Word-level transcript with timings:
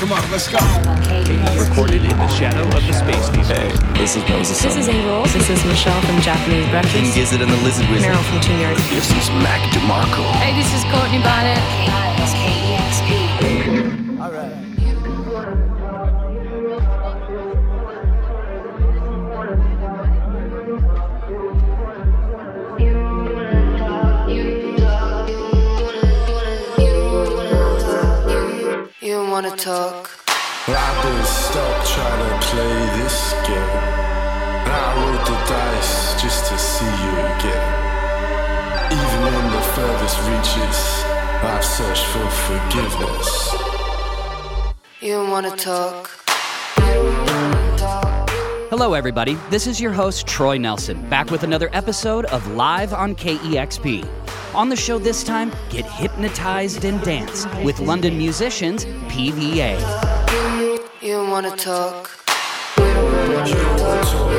Come 0.00 0.12
on, 0.12 0.30
let's 0.32 0.48
go. 0.48 0.56
Recorded 1.60 2.00
in 2.02 2.16
the 2.16 2.28
shadow 2.28 2.64
of 2.74 2.80
the 2.86 2.92
Space 2.94 3.28
Needle. 3.36 3.44
Hey, 3.52 3.68
this 4.00 4.16
is 4.16 4.26
Moses. 4.30 4.62
This 4.62 4.76
is 4.76 4.88
April. 4.88 5.24
This 5.24 5.50
is 5.50 5.62
Michelle 5.66 6.00
from 6.00 6.18
Japanese 6.22 6.66
Breakfast. 6.70 6.94
King 6.94 7.02
Breakfast. 7.02 7.16
Gizzard 7.16 7.42
and 7.42 7.50
the 7.52 7.56
Lizard 7.58 7.86
Wizard. 7.90 8.08
Merrill 8.08 8.24
from 8.24 8.40
Tune-Yards. 8.40 8.80
This 8.88 9.10
is 9.12 9.28
Mac 9.44 9.60
DeMarco. 9.76 10.24
Hey, 10.40 10.56
this 10.56 10.72
is 10.72 10.84
Courtney 10.88 11.20
Barnett. 11.20 11.60
You 14.64 14.69
wanna 29.50 29.62
talk? 29.62 30.10
Rappers, 30.68 31.28
stop 31.28 31.84
trying 31.84 32.22
to 32.30 32.46
play 32.46 32.76
this 33.02 33.32
game. 33.46 33.78
And 34.62 34.72
I 34.72 34.94
rolled 34.96 35.26
the 35.26 35.38
dice 35.48 36.22
just 36.22 36.46
to 36.50 36.58
see 36.58 36.84
you 36.86 37.12
again. 37.34 37.66
Even 38.92 39.34
in 39.34 39.46
the 39.50 39.62
furthest 39.74 40.18
reaches, 40.30 40.78
I've 41.42 41.64
searched 41.64 42.06
for 42.12 42.26
forgiveness. 42.46 43.54
You 45.00 45.16
wanna 45.28 45.56
talk? 45.56 46.10
Hello, 48.70 48.94
everybody. 48.94 49.36
This 49.50 49.66
is 49.66 49.80
your 49.80 49.92
host, 49.92 50.28
Troy 50.28 50.56
Nelson, 50.56 51.02
back 51.08 51.32
with 51.32 51.42
another 51.42 51.68
episode 51.72 52.26
of 52.26 52.46
Live 52.52 52.94
on 52.94 53.16
KEXP. 53.16 54.06
On 54.52 54.68
the 54.68 54.74
show 54.74 54.98
this 54.98 55.22
time, 55.22 55.52
get 55.68 55.86
hypnotized 55.86 56.84
and 56.84 57.00
dance 57.02 57.46
with 57.64 57.78
London 57.78 58.18
musicians 58.18 58.84
PVA. 59.08 59.78
You 61.00 61.18
wanna 61.30 61.56
talk? 61.56 62.10
Nah, 62.76 63.46
you 63.46 63.54
don't 63.54 63.80
wanna 63.80 64.02
talk. 64.02 64.30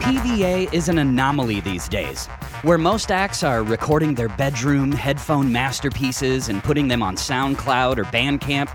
PVA 0.00 0.72
is 0.72 0.88
an 0.88 0.96
anomaly 0.98 1.60
these 1.60 1.88
days, 1.88 2.26
where 2.62 2.78
most 2.78 3.12
acts 3.12 3.42
are 3.42 3.62
recording 3.62 4.14
their 4.14 4.30
bedroom 4.30 4.92
headphone 4.92 5.52
masterpieces 5.52 6.48
and 6.48 6.64
putting 6.64 6.88
them 6.88 7.02
on 7.02 7.16
SoundCloud 7.16 7.98
or 7.98 8.04
Bandcamp. 8.04 8.70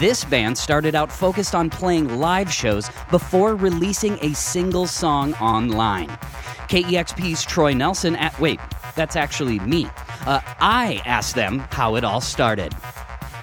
This 0.00 0.24
band 0.24 0.56
started 0.56 0.94
out 0.94 1.12
focused 1.12 1.54
on 1.54 1.68
playing 1.68 2.20
live 2.20 2.50
shows 2.50 2.88
before 3.10 3.54
releasing 3.54 4.14
a 4.24 4.34
single 4.34 4.86
song 4.86 5.34
online. 5.34 6.08
KEXP's 6.70 7.44
Troy 7.44 7.74
Nelson 7.74 8.16
at 8.16 8.40
wait, 8.40 8.60
that's 8.96 9.14
actually 9.14 9.58
me. 9.58 9.88
Uh, 10.24 10.40
I 10.58 11.02
asked 11.04 11.34
them 11.34 11.58
how 11.68 11.96
it 11.96 12.04
all 12.04 12.22
started. 12.22 12.74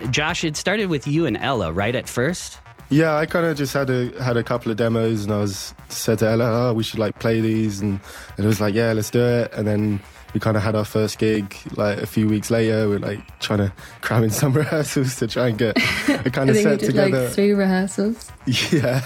Josh, 0.09 0.43
it 0.43 0.57
started 0.57 0.87
with 0.87 1.05
you 1.05 1.27
and 1.27 1.37
Ella, 1.37 1.71
right 1.71 1.93
at 1.93 2.09
first? 2.09 2.57
Yeah, 2.89 3.15
I 3.15 3.27
kind 3.27 3.45
of 3.45 3.55
just 3.55 3.75
had 3.75 3.91
a 3.91 4.11
had 4.23 4.35
a 4.35 4.43
couple 4.43 4.71
of 4.71 4.77
demos, 4.79 5.25
and 5.25 5.33
I 5.33 5.37
was 5.37 5.75
said 5.89 6.17
to 6.19 6.27
Ella, 6.27 6.69
"Oh, 6.69 6.73
we 6.73 6.83
should 6.83 6.99
like 6.99 7.19
play 7.19 7.39
these," 7.39 7.81
and, 7.81 7.99
and 8.35 8.45
it 8.45 8.47
was 8.47 8.59
like, 8.59 8.73
"Yeah, 8.73 8.93
let's 8.93 9.11
do 9.11 9.23
it." 9.23 9.53
And 9.53 9.67
then 9.67 9.99
we 10.33 10.39
kind 10.39 10.57
of 10.57 10.63
had 10.63 10.75
our 10.75 10.85
first 10.85 11.17
gig 11.19 11.55
like 11.75 11.99
a 11.99 12.05
few 12.05 12.27
weeks 12.27 12.51
later. 12.51 12.87
We're 12.89 12.99
like 12.99 13.39
trying 13.39 13.59
to 13.59 13.73
cram 14.01 14.23
in 14.23 14.29
some 14.29 14.53
rehearsals 14.63 15.15
to 15.17 15.27
try 15.27 15.47
and 15.47 15.57
get 15.57 15.77
a 16.09 16.29
kind 16.29 16.49
of 16.49 16.55
we 16.55 16.63
set 16.63 16.79
did 16.79 16.87
together. 16.87 17.23
like 17.25 17.33
three 17.33 17.51
rehearsals. 17.53 18.31
Yeah, 18.71 19.01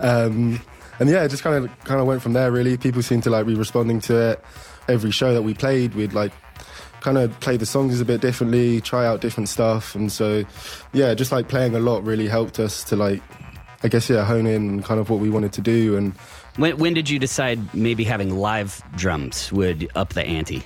um, 0.00 0.60
and 0.98 1.08
yeah, 1.10 1.24
it 1.24 1.28
just 1.28 1.42
kind 1.42 1.64
of 1.64 1.84
kind 1.84 2.00
of 2.00 2.06
went 2.06 2.22
from 2.22 2.32
there. 2.32 2.50
Really, 2.50 2.76
people 2.76 3.02
seemed 3.02 3.24
to 3.24 3.30
like 3.30 3.46
be 3.46 3.54
responding 3.54 4.00
to 4.02 4.16
it. 4.30 4.44
Every 4.88 5.10
show 5.10 5.32
that 5.34 5.42
we 5.42 5.54
played, 5.54 5.94
we'd 5.94 6.12
like 6.12 6.32
kind 7.00 7.18
of 7.18 7.38
play 7.40 7.56
the 7.56 7.66
songs 7.66 8.00
a 8.00 8.04
bit 8.04 8.20
differently, 8.20 8.80
try 8.80 9.06
out 9.06 9.20
different 9.20 9.48
stuff, 9.48 9.94
and 9.94 10.10
so 10.10 10.44
yeah, 10.92 11.14
just 11.14 11.32
like 11.32 11.48
playing 11.48 11.74
a 11.74 11.80
lot 11.80 12.04
really 12.04 12.28
helped 12.28 12.58
us 12.58 12.84
to 12.84 12.96
like, 12.96 13.22
I 13.82 13.88
guess 13.88 14.08
yeah, 14.08 14.24
hone 14.24 14.46
in 14.46 14.82
kind 14.82 15.00
of 15.00 15.10
what 15.10 15.20
we 15.20 15.30
wanted 15.30 15.52
to 15.54 15.60
do 15.60 15.96
and. 15.96 16.14
When, 16.56 16.78
when 16.78 16.94
did 16.94 17.08
you 17.10 17.18
decide 17.18 17.74
maybe 17.74 18.04
having 18.04 18.36
live 18.36 18.82
drums 18.96 19.52
would 19.52 19.88
up 19.94 20.10
the 20.14 20.24
ante? 20.24 20.62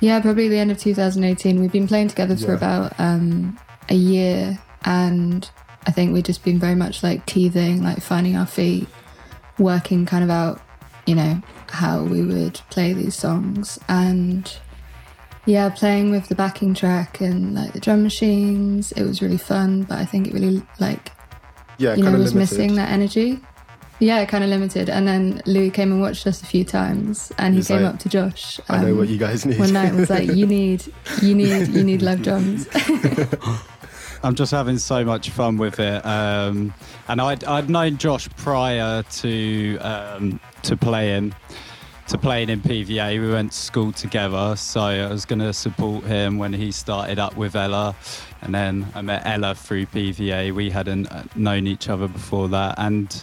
Yeah, 0.00 0.20
probably 0.20 0.48
the 0.48 0.56
end 0.58 0.70
of 0.70 0.78
2018. 0.78 1.60
We've 1.60 1.70
been 1.70 1.86
playing 1.86 2.08
together 2.08 2.36
for 2.36 2.48
Yeah. 2.48 2.54
about 2.56 2.98
um, 2.98 3.58
a 3.88 3.94
year, 3.94 4.58
and 4.84 5.48
I 5.86 5.90
think 5.90 6.12
we've 6.12 6.24
just 6.24 6.42
been 6.42 6.58
very 6.58 6.74
much 6.74 7.02
like 7.02 7.26
teething, 7.26 7.82
like 7.82 8.00
finding 8.00 8.34
our 8.36 8.46
feet, 8.46 8.88
working 9.58 10.06
kind 10.06 10.24
of 10.24 10.30
out, 10.30 10.60
you 11.06 11.14
know, 11.14 11.40
how 11.68 12.02
we 12.02 12.22
would 12.24 12.54
play 12.70 12.92
these 12.94 13.14
songs, 13.14 13.78
and 13.88 14.50
yeah, 15.46 15.68
playing 15.68 16.10
with 16.10 16.28
the 16.28 16.34
backing 16.34 16.74
track 16.74 17.20
and 17.20 17.54
like 17.54 17.72
the 17.74 17.80
drum 17.80 18.02
machines. 18.02 18.92
It 18.92 19.02
was 19.04 19.20
really 19.22 19.38
fun, 19.38 19.82
but 19.82 19.98
I 19.98 20.06
think 20.06 20.26
it 20.28 20.34
really 20.34 20.62
like 20.80 21.12
Yeah, 21.78 21.94
you 21.94 22.02
know 22.04 22.12
was 22.12 22.34
limited. 22.34 22.36
missing 22.58 22.74
that 22.76 22.90
energy. 22.90 23.38
Yeah, 24.00 24.24
kind 24.24 24.42
of 24.42 24.50
limited. 24.50 24.88
And 24.88 25.06
then 25.06 25.42
Louis 25.46 25.70
came 25.70 25.92
and 25.92 26.00
watched 26.00 26.26
us 26.26 26.42
a 26.42 26.46
few 26.46 26.64
times, 26.64 27.32
and 27.38 27.54
he 27.54 27.58
He's 27.58 27.68
came 27.68 27.82
like, 27.82 27.94
up 27.94 28.00
to 28.00 28.08
Josh. 28.08 28.58
I 28.68 28.80
know 28.82 28.92
um, 28.92 28.98
what 28.98 29.08
you 29.08 29.18
guys 29.18 29.44
need. 29.44 29.58
one 29.58 29.72
night 29.72 29.90
and 29.90 30.00
was 30.00 30.10
like, 30.10 30.28
"You 30.34 30.46
need, 30.46 30.84
you 31.22 31.34
need, 31.34 31.68
you 31.68 31.84
need 31.84 32.02
live 32.02 32.22
drums." 32.22 32.66
I'm 34.22 34.34
just 34.34 34.52
having 34.52 34.78
so 34.78 35.04
much 35.04 35.30
fun 35.30 35.56
with 35.56 35.80
it. 35.80 36.04
Um, 36.04 36.74
and 37.08 37.20
I'd, 37.20 37.44
I'd 37.44 37.70
known 37.70 37.96
Josh 37.96 38.28
prior 38.36 39.02
to 39.02 39.78
um, 39.78 40.40
to 40.62 40.76
playing 40.76 41.34
to 42.08 42.18
playing 42.18 42.48
in 42.48 42.60
PVA. 42.60 43.20
We 43.20 43.30
went 43.30 43.52
to 43.52 43.58
school 43.58 43.92
together, 43.92 44.56
so 44.56 44.80
I 44.80 45.06
was 45.10 45.24
going 45.24 45.38
to 45.38 45.52
support 45.52 46.04
him 46.04 46.38
when 46.38 46.52
he 46.52 46.72
started 46.72 47.18
up 47.18 47.36
with 47.36 47.54
Ella. 47.54 47.94
And 48.42 48.54
then 48.54 48.86
I 48.94 49.02
met 49.02 49.22
Ella 49.24 49.54
through 49.54 49.86
PVA. 49.86 50.52
We 50.52 50.70
hadn't 50.70 51.06
uh, 51.06 51.24
known 51.36 51.66
each 51.66 51.88
other 51.88 52.08
before 52.08 52.48
that, 52.48 52.74
and 52.78 53.22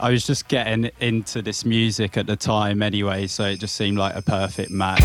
I 0.00 0.10
was 0.10 0.26
just 0.26 0.48
getting 0.48 0.90
into 1.00 1.42
this 1.42 1.64
music 1.64 2.16
at 2.16 2.26
the 2.26 2.36
time 2.36 2.82
anyway, 2.82 3.26
so 3.26 3.44
it 3.44 3.60
just 3.60 3.76
seemed 3.76 3.98
like 3.98 4.14
a 4.14 4.22
perfect 4.22 4.70
match. 4.70 5.00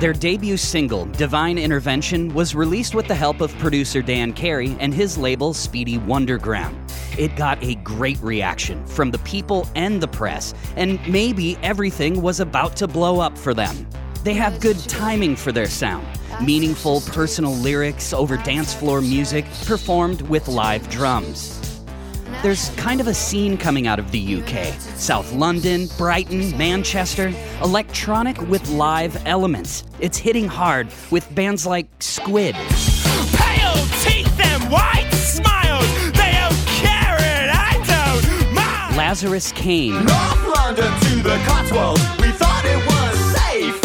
Their 0.00 0.12
debut 0.12 0.56
single, 0.56 1.06
Divine 1.06 1.58
Intervention, 1.58 2.34
was 2.34 2.54
released 2.54 2.94
with 2.94 3.08
the 3.08 3.14
help 3.14 3.40
of 3.40 3.56
producer 3.58 4.02
Dan 4.02 4.32
Carey 4.32 4.76
and 4.78 4.92
his 4.92 5.16
label 5.16 5.54
Speedy 5.54 5.98
Wonderground. 5.98 6.76
It 7.18 7.34
got 7.36 7.62
a 7.62 7.76
great 7.76 8.20
reaction 8.20 8.84
from 8.86 9.10
the 9.10 9.18
people 9.20 9.66
and 9.74 10.02
the 10.02 10.08
press, 10.08 10.54
and 10.76 11.00
maybe 11.08 11.56
everything 11.62 12.20
was 12.20 12.40
about 12.40 12.76
to 12.76 12.86
blow 12.86 13.20
up 13.20 13.38
for 13.38 13.54
them. 13.54 13.86
They 14.22 14.34
have 14.34 14.60
good 14.60 14.78
timing 14.80 15.36
for 15.36 15.52
their 15.52 15.68
sound 15.68 16.06
meaningful 16.40 17.00
personal 17.02 17.52
lyrics 17.52 18.12
over 18.12 18.36
dance 18.36 18.74
floor 18.74 19.00
music 19.00 19.44
performed 19.64 20.22
with 20.22 20.48
live 20.48 20.88
drums. 20.90 21.65
There's 22.42 22.68
kind 22.76 23.00
of 23.00 23.08
a 23.08 23.14
scene 23.14 23.56
coming 23.56 23.86
out 23.86 23.98
of 23.98 24.12
the 24.12 24.36
UK. 24.36 24.72
South 24.96 25.32
London, 25.32 25.88
Brighton, 25.98 26.56
Manchester. 26.56 27.32
Electronic 27.62 28.40
with 28.42 28.68
live 28.68 29.20
elements. 29.26 29.84
It's 30.00 30.18
hitting 30.18 30.46
hard 30.46 30.88
with 31.10 31.34
bands 31.34 31.66
like 31.66 31.88
Squid. 31.98 32.54
Pale 32.54 33.86
teeth 34.02 34.38
and 34.38 34.70
white 34.70 35.10
smiles. 35.12 35.86
They 36.12 36.32
don't 36.32 36.66
care 36.66 37.16
and 37.18 37.50
I 37.50 37.72
don't 37.86 38.54
mind. 38.54 38.96
Lazarus 38.96 39.50
Kane. 39.52 39.94
North 40.04 40.56
London 40.56 40.92
to 41.00 41.22
the 41.22 41.42
Cotswolds. 41.46 42.02
We 42.20 42.30
thought 42.32 42.64
it 42.64 42.86
was 42.86 43.16
safe. 43.34 43.80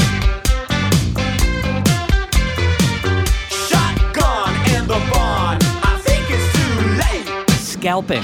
Shotgun 3.49 4.53
in 4.75 4.87
the 4.87 4.99
barn. 5.13 5.57
I 5.83 5.99
think 6.03 6.29
it's 6.29 6.51
too 6.53 6.73
late. 6.99 7.49
Scalping. 7.57 8.23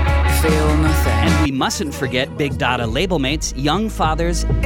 feel 0.41 0.77
nothing. 0.77 1.13
And 1.13 1.43
we 1.43 1.51
mustn't 1.51 1.93
forget 1.93 2.35
Big 2.37 2.57
Dada 2.57 2.87
label 2.87 3.19
mates, 3.19 3.53
Young 3.55 3.89
Fathers, 3.89 4.43
and 4.43 4.63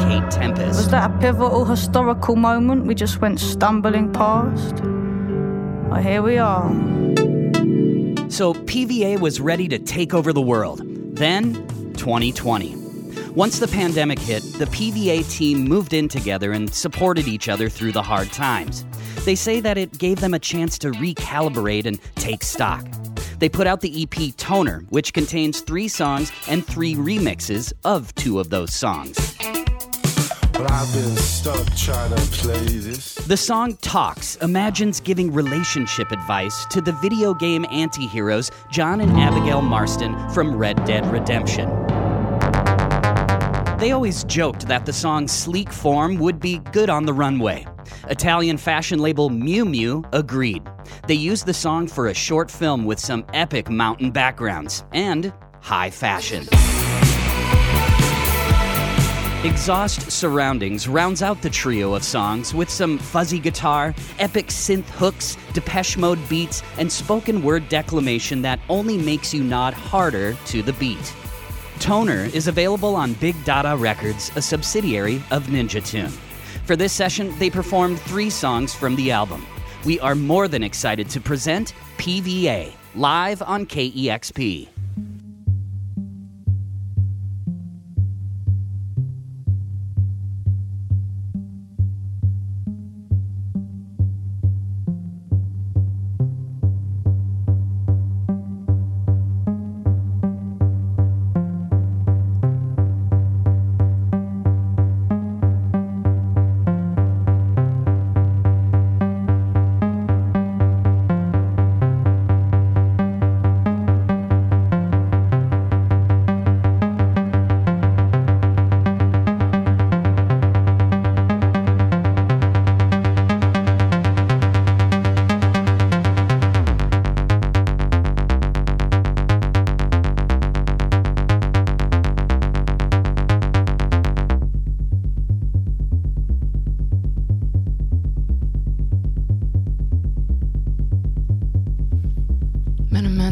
Kate 0.00 0.30
Tempest. 0.30 0.76
Was 0.76 0.88
that 0.90 1.10
a 1.10 1.18
pivotal 1.18 1.66
historical 1.66 2.36
moment 2.36 2.86
we 2.86 2.94
just 2.94 3.20
went 3.20 3.38
stumbling 3.38 4.10
past? 4.12 4.80
Well, 5.90 6.00
here 6.00 6.22
we 6.22 6.38
are. 6.38 6.70
So 8.30 8.54
PVA 8.54 9.20
was 9.20 9.40
ready 9.40 9.68
to 9.68 9.78
take 9.78 10.14
over 10.14 10.32
the 10.32 10.40
world. 10.40 10.80
Then, 11.16 11.54
2020. 11.94 12.76
Once 13.34 13.58
the 13.58 13.68
pandemic 13.68 14.18
hit, 14.18 14.42
the 14.54 14.64
PVA 14.66 15.28
team 15.30 15.64
moved 15.64 15.92
in 15.92 16.08
together 16.08 16.52
and 16.52 16.72
supported 16.72 17.28
each 17.28 17.48
other 17.48 17.68
through 17.68 17.92
the 17.92 18.02
hard 18.02 18.32
times. 18.32 18.84
They 19.24 19.34
say 19.34 19.60
that 19.60 19.76
it 19.76 19.98
gave 19.98 20.20
them 20.20 20.32
a 20.32 20.38
chance 20.38 20.78
to 20.78 20.90
recalibrate 20.92 21.84
and 21.84 22.00
take 22.14 22.42
stock. 22.42 22.86
They 23.40 23.48
put 23.48 23.66
out 23.66 23.80
the 23.80 24.02
EP 24.02 24.36
Toner, 24.36 24.84
which 24.90 25.14
contains 25.14 25.62
three 25.62 25.88
songs 25.88 26.30
and 26.46 26.64
three 26.64 26.94
remixes 26.94 27.72
of 27.84 28.14
two 28.14 28.38
of 28.38 28.50
those 28.50 28.72
songs. 28.72 29.16
I've 30.68 30.92
been 30.92 31.16
stuck 31.16 31.74
trying 31.74 32.10
to 32.10 32.20
play 32.32 32.64
this. 32.64 33.14
The 33.14 33.36
song 33.38 33.76
Talks 33.80 34.36
imagines 34.36 35.00
giving 35.00 35.32
relationship 35.32 36.12
advice 36.12 36.66
to 36.66 36.82
the 36.82 36.92
video 36.92 37.32
game 37.32 37.64
anti 37.70 38.06
heroes 38.06 38.50
John 38.70 39.00
and 39.00 39.10
Abigail 39.12 39.62
Marston 39.62 40.14
from 40.30 40.54
Red 40.54 40.84
Dead 40.84 41.06
Redemption. 41.10 41.68
They 43.78 43.92
always 43.92 44.24
joked 44.24 44.68
that 44.68 44.84
the 44.84 44.92
song's 44.92 45.32
sleek 45.32 45.72
form 45.72 46.16
would 46.16 46.40
be 46.40 46.58
good 46.72 46.90
on 46.90 47.06
the 47.06 47.14
runway. 47.14 47.66
Italian 48.10 48.56
fashion 48.56 48.98
label 48.98 49.30
Miu 49.30 49.64
Miu 49.64 50.04
agreed. 50.12 50.62
They 51.06 51.14
used 51.14 51.46
the 51.46 51.54
song 51.54 51.86
for 51.86 52.08
a 52.08 52.14
short 52.14 52.50
film 52.50 52.84
with 52.84 52.98
some 52.98 53.24
epic 53.32 53.70
mountain 53.70 54.10
backgrounds 54.10 54.84
and 54.92 55.32
high 55.60 55.90
fashion. 55.90 56.48
Exhaust 59.44 60.10
Surroundings 60.10 60.88
rounds 60.88 61.22
out 61.22 61.40
the 61.40 61.48
trio 61.48 61.94
of 61.94 62.02
songs 62.02 62.52
with 62.52 62.68
some 62.68 62.98
fuzzy 62.98 63.38
guitar, 63.38 63.94
epic 64.18 64.48
synth 64.48 64.88
hooks, 64.88 65.36
Depeche 65.54 65.96
Mode 65.96 66.18
beats, 66.28 66.64
and 66.78 66.90
spoken 66.90 67.42
word 67.42 67.68
declamation 67.68 68.42
that 68.42 68.58
only 68.68 68.98
makes 68.98 69.32
you 69.32 69.44
nod 69.44 69.72
harder 69.72 70.34
to 70.46 70.62
the 70.62 70.72
beat. 70.74 71.14
Toner 71.78 72.24
is 72.34 72.48
available 72.48 72.96
on 72.96 73.14
Big 73.14 73.36
Dada 73.44 73.76
Records, 73.76 74.32
a 74.34 74.42
subsidiary 74.42 75.22
of 75.30 75.44
Ninja 75.44 75.82
Tune. 75.86 76.12
For 76.70 76.76
this 76.76 76.92
session, 76.92 77.36
they 77.40 77.50
performed 77.50 77.98
three 77.98 78.30
songs 78.30 78.72
from 78.72 78.94
the 78.94 79.10
album. 79.10 79.44
We 79.84 79.98
are 79.98 80.14
more 80.14 80.46
than 80.46 80.62
excited 80.62 81.10
to 81.10 81.20
present 81.20 81.74
PVA 81.98 82.72
live 82.94 83.42
on 83.42 83.66
KEXP. 83.66 84.68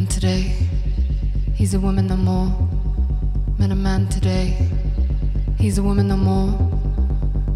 Today, 0.08 0.52
he's 1.54 1.74
a 1.74 1.80
woman 1.80 2.06
no 2.06 2.16
more. 2.16 2.50
Met 3.58 3.70
a 3.70 3.74
man 3.74 4.08
today, 4.08 4.68
he's 5.58 5.78
a 5.78 5.82
woman 5.82 6.08
no 6.08 6.16
more. 6.16 6.50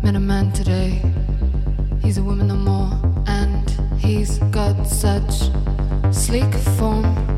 Met 0.03 0.15
a 0.15 0.21
man 0.21 0.53
today, 0.53 1.03
he's 2.03 2.19
a 2.19 2.23
woman 2.23 2.47
no 2.49 2.55
more. 2.55 2.91
And 3.27 3.69
he's 3.99 4.39
got 4.51 4.87
such 4.87 5.51
sleek 6.13 6.55
form. 6.79 7.32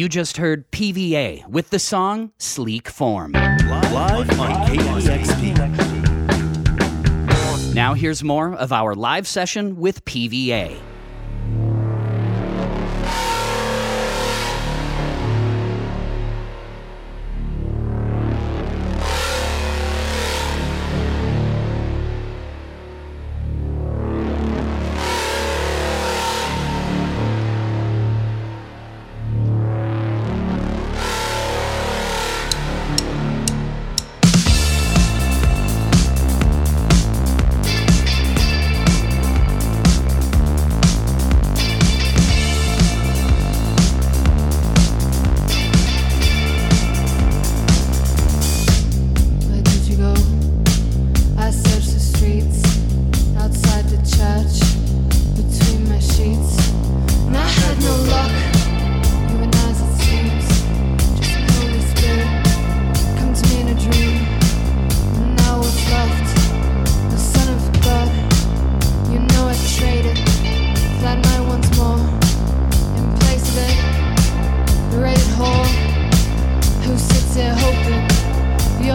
You 0.00 0.08
just 0.08 0.38
heard 0.38 0.70
PVA 0.70 1.46
with 1.46 1.68
the 1.68 1.78
song 1.78 2.32
Sleek 2.38 2.88
Form. 2.88 3.32
Live, 3.32 3.92
live 3.92 4.40
on 4.40 4.66
KEXP. 4.66 5.54
Now 7.74 7.92
here's 7.92 8.24
more 8.24 8.54
of 8.54 8.72
our 8.72 8.94
live 8.94 9.28
session 9.28 9.76
with 9.76 10.02
PVA. 10.06 10.89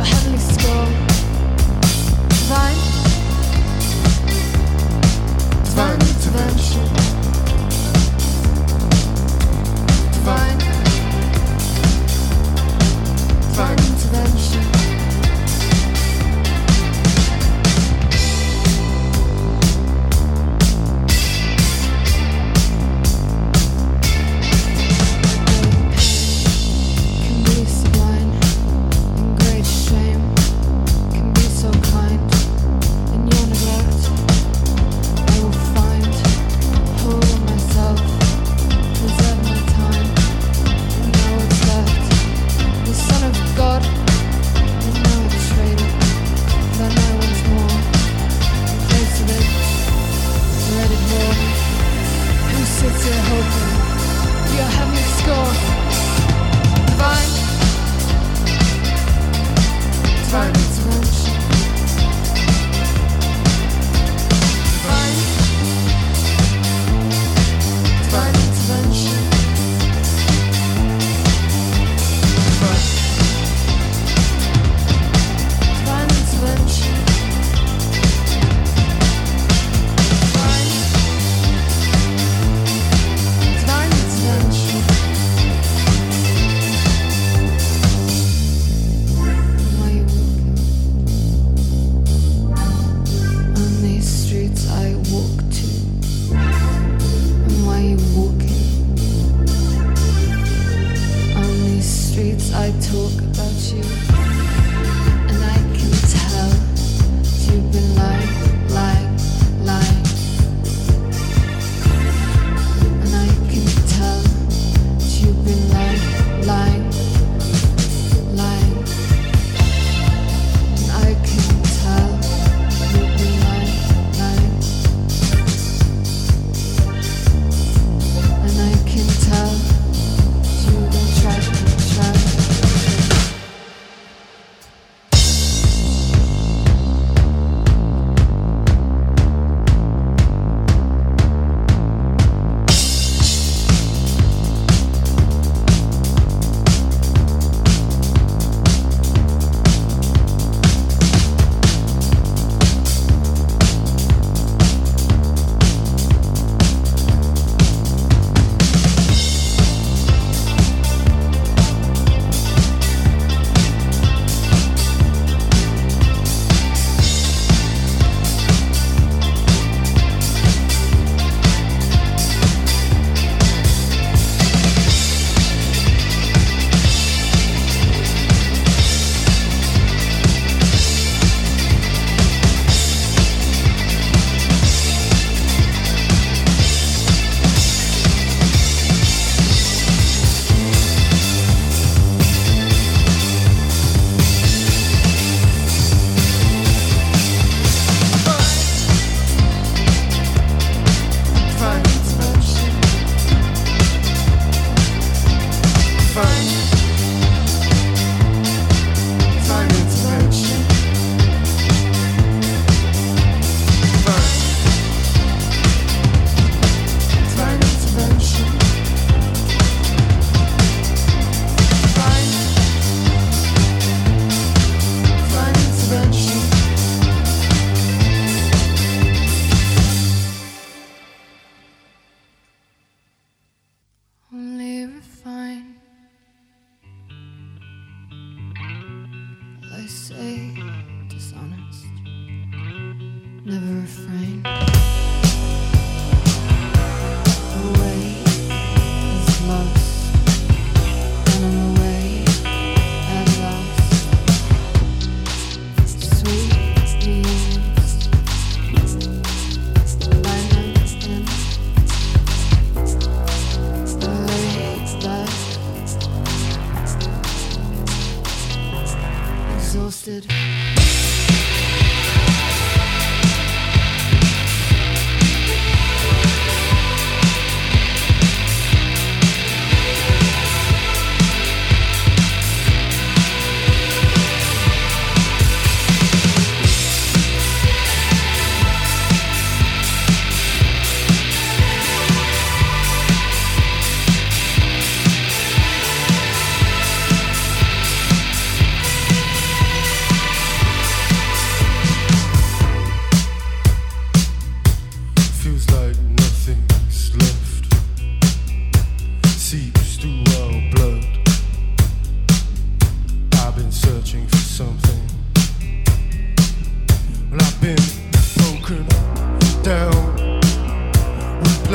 have 0.06 0.35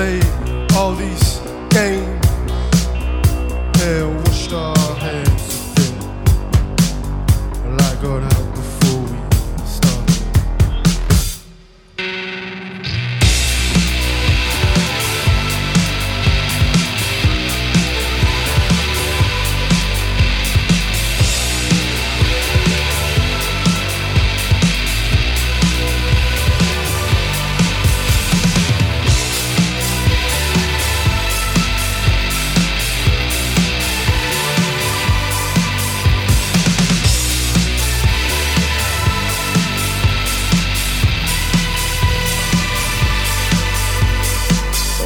We 0.00 0.18
played 0.18 0.72
all 0.72 0.94
these 0.94 1.29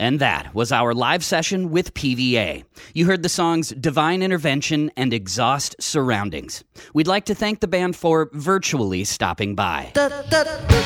And 0.00 0.18
that 0.20 0.54
was 0.54 0.72
our 0.72 0.94
live 0.94 1.22
session 1.22 1.70
with 1.70 1.92
PVA. 1.92 2.64
You 2.94 3.04
heard 3.04 3.22
the 3.22 3.28
songs 3.28 3.68
Divine 3.68 4.22
Intervention 4.22 4.90
and 4.96 5.12
Exhaust 5.12 5.76
Surroundings. 5.78 6.64
We'd 6.94 7.06
like 7.06 7.26
to 7.26 7.34
thank 7.34 7.60
the 7.60 7.68
band 7.68 7.96
for 7.96 8.30
virtually 8.32 9.04
stopping 9.04 9.54
by. 9.54 9.92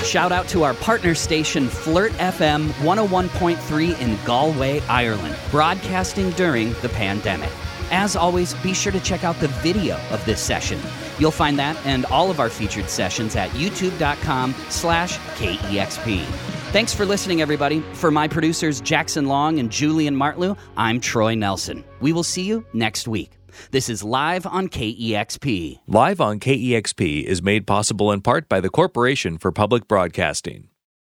Shout 0.02 0.32
out 0.32 0.48
to 0.48 0.64
our 0.64 0.74
partner 0.74 1.14
station 1.14 1.68
Flirt 1.68 2.10
FM 2.14 2.70
101.3 2.82 4.00
in 4.00 4.18
Galway, 4.26 4.80
Ireland, 4.88 5.36
broadcasting 5.52 6.30
during 6.30 6.72
the 6.82 6.88
pandemic. 6.88 7.50
As 7.92 8.16
always, 8.16 8.54
be 8.54 8.74
sure 8.74 8.90
to 8.90 8.98
check 8.98 9.22
out 9.22 9.38
the 9.38 9.48
video 9.62 9.96
of 10.10 10.24
this 10.24 10.40
session. 10.40 10.80
You'll 11.20 11.30
find 11.30 11.56
that 11.60 11.76
and 11.86 12.04
all 12.06 12.32
of 12.32 12.40
our 12.40 12.50
featured 12.50 12.90
sessions 12.90 13.36
at 13.36 13.50
youtube.com 13.50 14.56
slash 14.70 15.18
KEXP. 15.36 16.63
Thanks 16.74 16.92
for 16.92 17.06
listening, 17.06 17.40
everybody. 17.40 17.78
For 17.92 18.10
my 18.10 18.26
producers, 18.26 18.80
Jackson 18.80 19.28
Long 19.28 19.60
and 19.60 19.70
Julian 19.70 20.16
Martlew, 20.16 20.58
I'm 20.76 20.98
Troy 20.98 21.36
Nelson. 21.36 21.84
We 22.00 22.12
will 22.12 22.24
see 22.24 22.42
you 22.42 22.66
next 22.72 23.06
week. 23.06 23.38
This 23.70 23.88
is 23.88 24.02
Live 24.02 24.44
on 24.44 24.66
KEXP. 24.66 25.78
Live 25.86 26.20
on 26.20 26.40
KEXP 26.40 27.22
is 27.22 27.44
made 27.44 27.68
possible 27.68 28.10
in 28.10 28.22
part 28.22 28.48
by 28.48 28.60
the 28.60 28.70
Corporation 28.70 29.38
for 29.38 29.52
Public 29.52 29.86
Broadcasting. 29.86 30.66